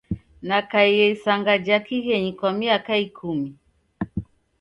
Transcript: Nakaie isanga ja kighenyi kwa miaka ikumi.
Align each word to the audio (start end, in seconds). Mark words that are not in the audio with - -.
Nakaie 0.47 1.03
isanga 1.15 1.53
ja 1.67 1.77
kighenyi 1.87 2.31
kwa 2.39 2.51
miaka 2.59 2.93
ikumi. 3.05 3.49